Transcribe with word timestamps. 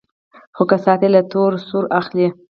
خو 0.55 0.63
کسات 0.71 1.01
يې 1.05 1.09
له 1.15 1.21
تور 1.31 1.51
سرو 1.67 1.87
اخلي. 1.99 2.27